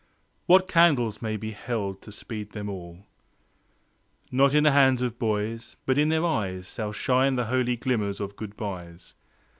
[0.47, 3.05] What candles may be held to speed them all?
[4.31, 8.19] Not in the hands of boys, but in their eyes Shall shine the holy glimmers
[8.19, 9.13] of goodbyes.